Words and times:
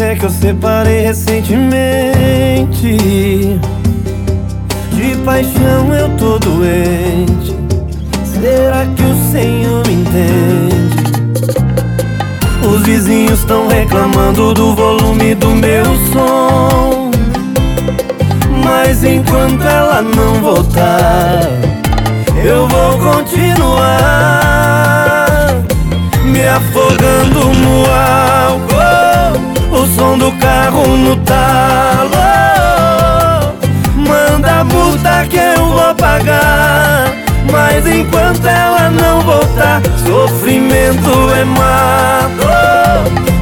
que 0.00 0.24
eu 0.24 0.30
separei 0.30 1.02
recentemente. 1.02 2.96
De 4.92 5.14
paixão 5.26 5.92
eu 5.94 6.08
tô 6.16 6.38
doente. 6.38 7.54
Será 8.24 8.86
que 8.86 9.02
o 9.02 9.14
Senhor 9.30 9.86
me 9.86 9.92
entende? 9.92 11.10
Os 12.66 12.80
vizinhos 12.82 13.40
estão 13.40 13.68
reclamando 13.68 14.54
do 14.54 14.74
volume 14.74 15.34
do 15.34 15.48
meu 15.48 15.84
som. 16.12 17.10
Mas 18.64 19.04
enquanto 19.04 19.62
ela 19.62 20.00
não 20.00 20.40
voltar, 20.40 21.42
eu 22.42 22.66
vou 22.68 22.98
continuar 22.98 24.40
me 26.24 26.48
afogando 26.48 27.44
no 27.60 27.69
do 30.18 30.32
carro 30.32 30.86
no 30.96 31.16
talo. 31.16 32.10
Manda 33.96 34.60
a 34.60 34.64
multa 34.64 35.26
que 35.28 35.36
eu 35.36 35.66
vou 35.66 35.94
pagar. 35.94 37.12
Mas 37.50 37.86
enquanto 37.86 38.46
ela 38.46 38.90
não 38.90 39.20
voltar, 39.22 39.82
sofrimento 40.06 41.30
é 41.36 41.44
mato, 41.44 42.46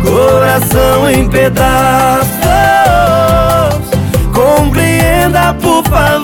coração 0.02 1.10
em 1.10 1.28
pedaços. 1.28 2.28
Compreenda, 4.32 5.54
por 5.54 5.82
favor, 5.84 6.17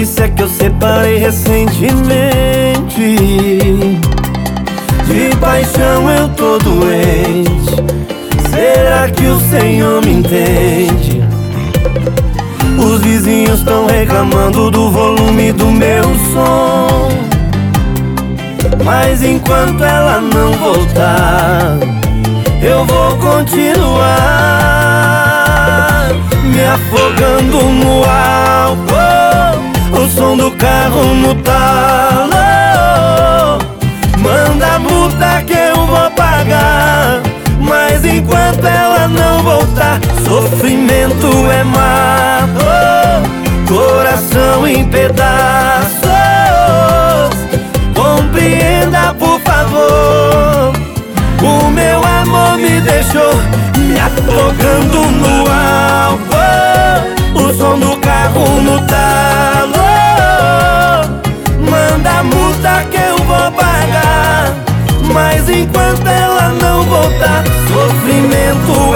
polícia 0.00 0.28
que 0.30 0.42
eu 0.42 0.48
separei 0.48 1.18
recentemente. 1.18 1.98
De 5.06 5.36
paixão 5.38 6.10
eu 6.10 6.26
tô 6.30 6.58
doente. 6.58 7.76
Será 8.48 9.10
que 9.10 9.26
o 9.26 9.38
Senhor 9.50 10.02
me 10.02 10.14
entende? 10.14 11.22
Os 12.78 13.02
vizinhos 13.02 13.58
estão 13.58 13.86
reclamando 13.86 14.70
do 14.70 14.90
volume 14.90 15.52
do 15.52 15.66
meu 15.66 16.04
som. 16.32 17.10
Mas 18.82 19.22
enquanto 19.22 19.84
ela 19.84 20.20
não 20.20 20.52
voltar 20.52 21.76
Eu 22.62 22.84
vou 22.86 23.16
continuar 23.16 23.90
Me 26.44 26.64
afogando 26.64 27.62
no 27.62 28.04
álcool 28.04 29.29
o 30.00 30.08
som 30.08 30.36
do 30.36 30.50
carro 30.52 31.14
no 31.14 31.34
talo. 31.36 32.30
Manda 34.18 34.74
a 34.74 34.78
multa 34.78 35.42
que 35.46 35.52
eu 35.52 35.86
vou 35.86 36.10
pagar. 36.12 37.20
Mas 37.60 38.04
enquanto 38.04 38.64
ela 38.64 39.06
não 39.06 39.42
voltar 39.42 40.00
Sofrimento 40.24 41.28
é 41.50 41.62
mato. 41.64 42.64
Coração 43.68 44.66
em 44.66 44.84
pedaços. 44.88 46.00
Compreenda 47.94 49.14
por 49.18 49.38
favor. 49.40 50.72
O 51.42 51.70
meu 51.70 52.02
amor 52.04 52.58
me 52.58 52.80
deixou 52.80 53.34
Me 53.76 53.98
afogando 53.98 55.00
no 55.10 55.46
álcool 55.50 57.48
O 57.48 57.54
som 57.54 57.78
do 57.78 57.96
carro 57.96 58.60
no 58.60 58.78
talo 58.86 59.19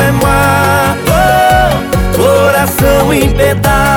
É 0.06 0.12
mato 0.12 1.12
Coração 2.14 3.14
em 3.14 3.30
pedaços 3.30 3.93